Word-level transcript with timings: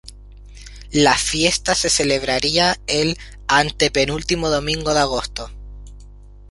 La 0.93 1.15
fiesta 1.15 1.75
se 1.75 1.87
celebraría 1.87 2.75
el 2.87 3.19
antepenúltimo 3.47 4.49
domingo 4.49 4.95
de 4.95 4.99
agosto. 5.01 5.51